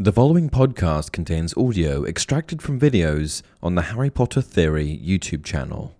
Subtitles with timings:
[0.00, 5.94] The following podcast contains audio extracted from videos on the Harry Potter Theory YouTube channel.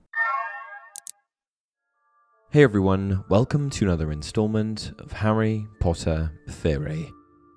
[2.50, 7.08] Hey everyone, welcome to another installment of Harry Potter Theory.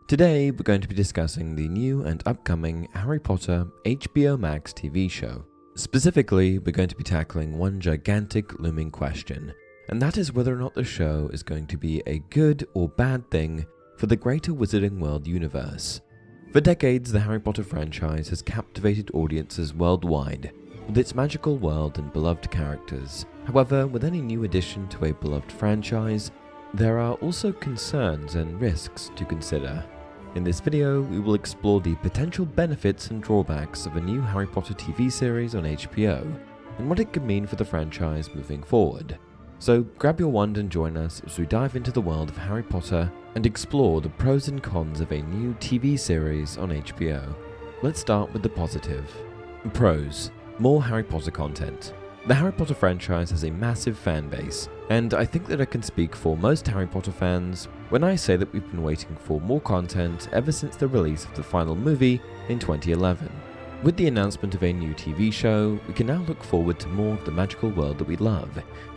[0.07, 5.09] Today we're going to be discussing the new and upcoming Harry Potter HBO Max TV
[5.09, 5.43] show.
[5.73, 9.51] Specifically, we're going to be tackling one gigantic looming question,
[9.89, 12.89] and that is whether or not the show is going to be a good or
[12.89, 13.65] bad thing
[13.97, 15.99] for the greater Wizarding World universe.
[16.57, 20.51] For decades, the Harry Potter franchise has captivated audiences worldwide
[20.87, 23.27] with its magical world and beloved characters.
[23.45, 26.31] However, with any new addition to a beloved franchise,
[26.73, 29.85] there are also concerns and risks to consider.
[30.33, 34.47] In this video, we will explore the potential benefits and drawbacks of a new Harry
[34.47, 36.23] Potter TV series on HBO,
[36.79, 39.19] and what it could mean for the franchise moving forward.
[39.59, 42.61] So grab your wand and join us as we dive into the world of Harry
[42.61, 47.35] Potter and explore the pros and cons of a new TV series on HBO.
[47.81, 49.11] Let's start with the positive.
[49.73, 51.93] Pros More Harry Potter content.
[52.27, 55.81] The Harry Potter franchise has a massive fan base, and I think that I can
[55.81, 59.61] speak for most Harry Potter fans when I say that we've been waiting for more
[59.61, 63.31] content ever since the release of the final movie in 2011.
[63.83, 67.13] With the announcement of a new TV show, we can now look forward to more
[67.13, 68.49] of the magical world that we love,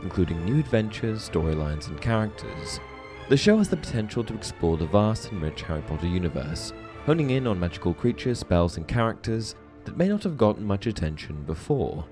[0.02, 2.80] including new adventures, storylines, and characters.
[3.28, 6.72] The show has the potential to explore the vast and rich Harry Potter universe,
[7.04, 11.42] honing in on magical creatures, spells, and characters that may not have gotten much attention
[11.44, 12.06] before.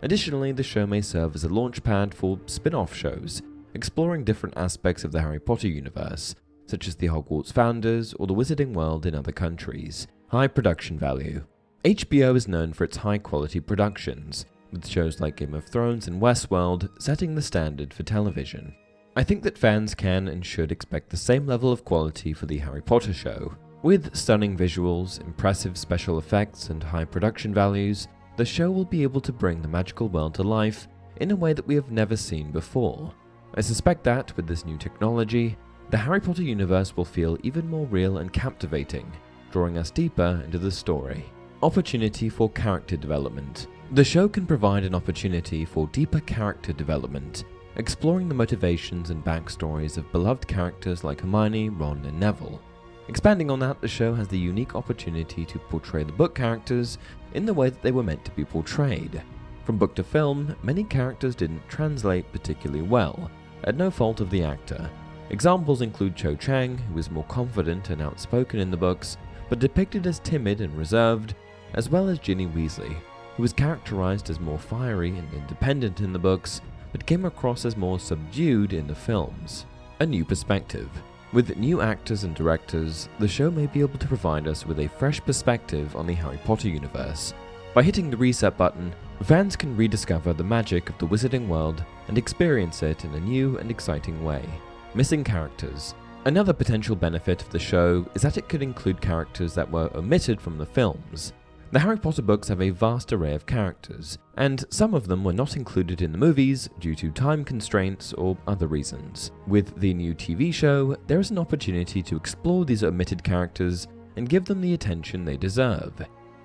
[0.00, 3.42] Additionally, the show may serve as a launchpad for spin off shows,
[3.74, 6.34] exploring different aspects of the Harry Potter universe,
[6.66, 10.06] such as the Hogwarts founders or the Wizarding world in other countries.
[10.28, 11.44] High production value.
[11.84, 16.18] HBO is known for its high quality productions, with shows like Game of Thrones and
[16.18, 18.74] Westworld setting the standard for television.
[19.16, 22.56] I think that fans can and should expect the same level of quality for the
[22.56, 23.54] Harry Potter show.
[23.82, 28.08] With stunning visuals, impressive special effects, and high production values,
[28.38, 31.52] the show will be able to bring the magical world to life in a way
[31.52, 33.12] that we have never seen before.
[33.56, 35.58] I suspect that, with this new technology,
[35.90, 39.12] the Harry Potter universe will feel even more real and captivating,
[39.52, 41.26] drawing us deeper into the story.
[41.64, 43.68] Opportunity for character development.
[43.92, 47.44] The show can provide an opportunity for deeper character development,
[47.76, 52.60] exploring the motivations and backstories of beloved characters like Hermione, Ron, and Neville.
[53.08, 56.98] Expanding on that, the show has the unique opportunity to portray the book characters
[57.32, 59.22] in the way that they were meant to be portrayed.
[59.64, 63.30] From book to film, many characters didn't translate particularly well,
[63.62, 64.90] at no fault of the actor.
[65.30, 69.16] Examples include Cho Chang, who was more confident and outspoken in the books,
[69.48, 71.34] but depicted as timid and reserved,
[71.74, 72.96] as well as Ginny Weasley,
[73.36, 76.60] who was characterized as more fiery and independent in the books,
[76.92, 79.66] but came across as more subdued in the films.
[80.00, 80.88] A new perspective.
[81.32, 84.88] With new actors and directors, the show may be able to provide us with a
[84.88, 87.34] fresh perspective on the Harry Potter universe.
[87.74, 92.16] By hitting the reset button, fans can rediscover the magic of the wizarding world and
[92.16, 94.48] experience it in a new and exciting way.
[94.94, 95.96] Missing characters.
[96.24, 100.40] Another potential benefit of the show is that it could include characters that were omitted
[100.40, 101.32] from the films.
[101.72, 105.32] The Harry Potter books have a vast array of characters, and some of them were
[105.32, 109.32] not included in the movies due to time constraints or other reasons.
[109.48, 114.28] With the new TV show, there is an opportunity to explore these omitted characters and
[114.28, 115.92] give them the attention they deserve.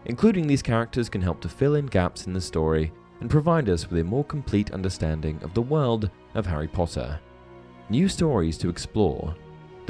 [0.06, 3.88] Including these characters can help to fill in gaps in the story and provide us
[3.90, 7.20] with a more complete understanding of the world of Harry Potter.
[7.90, 9.36] New stories to explore.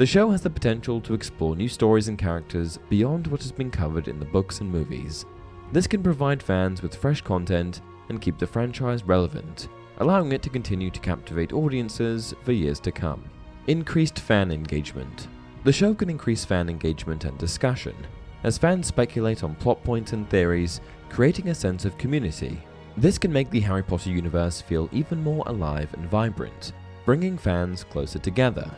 [0.00, 3.70] The show has the potential to explore new stories and characters beyond what has been
[3.70, 5.26] covered in the books and movies.
[5.72, 9.68] This can provide fans with fresh content and keep the franchise relevant,
[9.98, 13.22] allowing it to continue to captivate audiences for years to come.
[13.66, 15.28] Increased fan engagement.
[15.64, 17.94] The show can increase fan engagement and discussion,
[18.42, 20.80] as fans speculate on plot points and theories,
[21.10, 22.58] creating a sense of community.
[22.96, 26.72] This can make the Harry Potter universe feel even more alive and vibrant,
[27.04, 28.74] bringing fans closer together.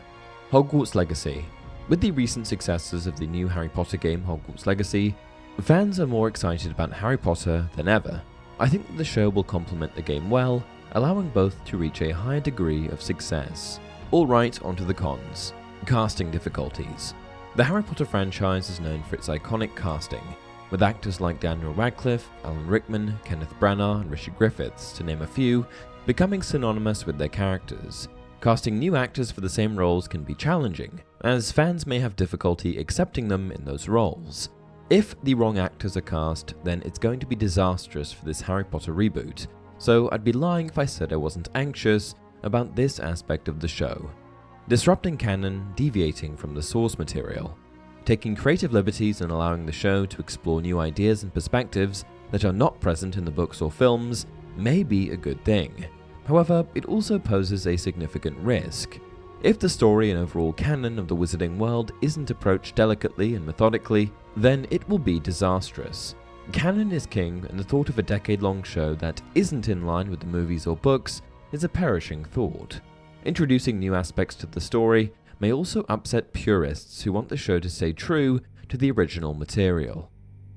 [0.53, 1.43] Hogwarts Legacy.
[1.89, 5.15] With the recent successes of the new Harry Potter game Hogwarts Legacy,
[5.59, 8.21] fans are more excited about Harry Potter than ever.
[8.59, 12.13] I think that the show will complement the game well, allowing both to reach a
[12.13, 13.79] higher degree of success.
[14.13, 15.53] Alright, onto the cons.
[15.87, 17.15] Casting difficulties.
[17.55, 20.21] The Harry Potter franchise is known for its iconic casting,
[20.69, 25.27] with actors like Daniel Radcliffe, Alan Rickman, Kenneth Branagh, and Richard Griffiths, to name a
[25.27, 25.65] few,
[26.05, 28.07] becoming synonymous with their characters.
[28.43, 32.77] Casting new actors for the same roles can be challenging, as fans may have difficulty
[32.77, 34.49] accepting them in those roles.
[34.89, 38.65] If the wrong actors are cast, then it's going to be disastrous for this Harry
[38.65, 39.47] Potter reboot,
[39.77, 43.67] so I'd be lying if I said I wasn't anxious about this aspect of the
[43.69, 44.11] show.
[44.67, 47.57] Disrupting canon, deviating from the source material,
[48.03, 52.51] taking creative liberties and allowing the show to explore new ideas and perspectives that are
[52.51, 54.25] not present in the books or films
[54.57, 55.85] may be a good thing.
[56.25, 58.99] However, it also poses a significant risk.
[59.41, 64.11] If the story and overall canon of the wizarding world isn't approached delicately and methodically,
[64.37, 66.15] then it will be disastrous.
[66.51, 70.09] Canon is king, and the thought of a decade long show that isn't in line
[70.09, 71.21] with the movies or books
[71.51, 72.79] is a perishing thought.
[73.25, 77.69] Introducing new aspects to the story may also upset purists who want the show to
[77.69, 80.09] stay true to the original material.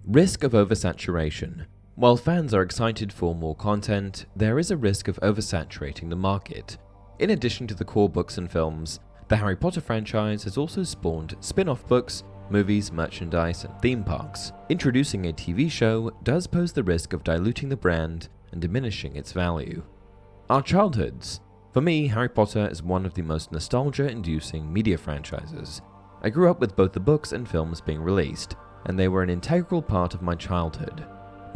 [0.04, 1.66] Risk of oversaturation.
[1.96, 6.76] While fans are excited for more content, there is a risk of oversaturating the market.
[7.18, 11.36] In addition to the core books and films, the Harry Potter franchise has also spawned
[11.40, 14.52] spin off books, movies, merchandise, and theme parks.
[14.68, 19.32] Introducing a TV show does pose the risk of diluting the brand and diminishing its
[19.32, 19.82] value.
[20.50, 21.40] Our childhoods.
[21.72, 25.80] For me, Harry Potter is one of the most nostalgia inducing media franchises.
[26.20, 28.54] I grew up with both the books and films being released,
[28.84, 31.06] and they were an integral part of my childhood.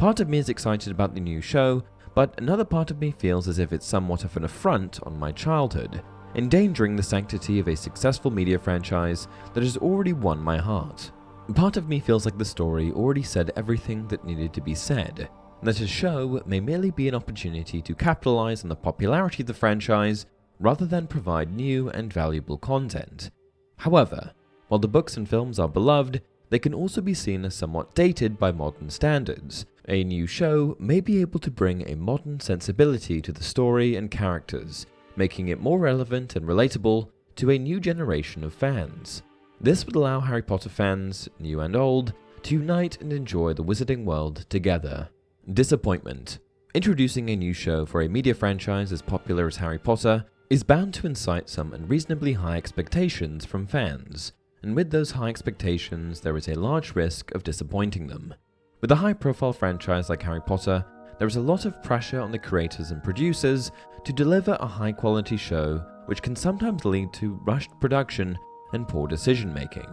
[0.01, 1.83] Part of me is excited about the new show,
[2.15, 5.31] but another part of me feels as if it's somewhat of an affront on my
[5.31, 6.01] childhood,
[6.33, 11.11] endangering the sanctity of a successful media franchise that has already won my heart.
[11.53, 15.29] Part of me feels like the story already said everything that needed to be said,
[15.59, 19.47] and that a show may merely be an opportunity to capitalize on the popularity of
[19.47, 20.25] the franchise
[20.59, 23.29] rather than provide new and valuable content.
[23.77, 24.31] However,
[24.67, 28.39] while the books and films are beloved, they can also be seen as somewhat dated
[28.39, 33.31] by modern standards, a new show may be able to bring a modern sensibility to
[33.31, 34.85] the story and characters,
[35.15, 39.23] making it more relevant and relatable to a new generation of fans.
[39.59, 42.13] This would allow Harry Potter fans, new and old,
[42.43, 45.09] to unite and enjoy the wizarding world together.
[45.53, 46.39] Disappointment.
[46.73, 50.93] Introducing a new show for a media franchise as popular as Harry Potter is bound
[50.93, 54.33] to incite some unreasonably high expectations from fans,
[54.63, 58.33] and with those high expectations, there is a large risk of disappointing them.
[58.81, 60.83] With a high profile franchise like Harry Potter,
[61.19, 63.71] there is a lot of pressure on the creators and producers
[64.03, 68.39] to deliver a high quality show, which can sometimes lead to rushed production
[68.73, 69.85] and poor decision making.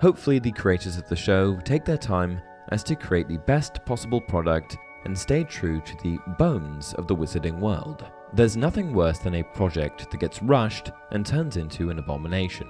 [0.00, 4.20] Hopefully, the creators of the show take their time as to create the best possible
[4.20, 8.06] product and stay true to the bones of the wizarding world.
[8.34, 12.68] There's nothing worse than a project that gets rushed and turns into an abomination.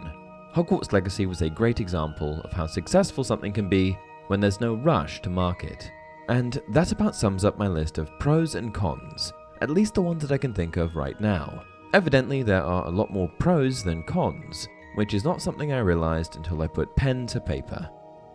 [0.54, 3.98] Hogwarts Legacy was a great example of how successful something can be
[4.28, 5.90] when there's no rush to market.
[6.28, 10.22] And that about sums up my list of pros and cons, at least the ones
[10.22, 11.64] that I can think of right now.
[11.94, 16.36] Evidently, there are a lot more pros than cons, which is not something I realized
[16.36, 17.88] until I put pen to paper.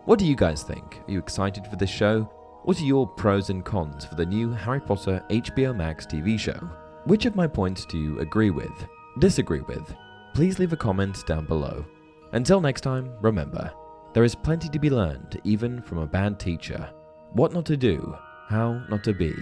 [0.04, 1.00] What do you guys think?
[1.06, 2.22] Are you excited for this show?
[2.64, 6.68] What are your pros and cons for the new Harry Potter HBO Max TV show?
[7.04, 8.86] Which of my points do you agree with,
[9.18, 9.94] disagree with?
[10.34, 11.84] Please leave a comment down below.
[12.32, 13.70] Until next time, remember,
[14.14, 16.88] there is plenty to be learned, even from a bad teacher.
[17.32, 18.16] What not to do,
[18.48, 19.34] how not to be.